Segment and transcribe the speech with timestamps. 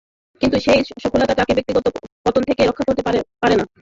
[0.41, 1.85] কিন্তু সেই সাফল্য তাঁকে ব্যক্তিগত
[2.25, 3.55] পতন থেকে রক্ষা করতে পারে
[3.55, 3.65] না।